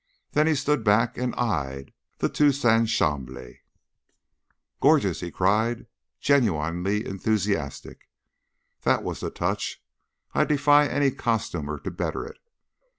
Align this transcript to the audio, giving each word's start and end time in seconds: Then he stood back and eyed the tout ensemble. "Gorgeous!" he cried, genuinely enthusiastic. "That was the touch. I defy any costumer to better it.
Then 0.31 0.47
he 0.47 0.55
stood 0.55 0.83
back 0.83 1.15
and 1.19 1.35
eyed 1.35 1.93
the 2.17 2.27
tout 2.27 2.65
ensemble. 2.65 3.53
"Gorgeous!" 4.79 5.19
he 5.19 5.29
cried, 5.29 5.85
genuinely 6.19 7.05
enthusiastic. 7.05 8.09
"That 8.81 9.03
was 9.03 9.19
the 9.19 9.29
touch. 9.29 9.79
I 10.33 10.43
defy 10.43 10.87
any 10.87 11.11
costumer 11.11 11.77
to 11.81 11.91
better 11.91 12.25
it. 12.25 12.39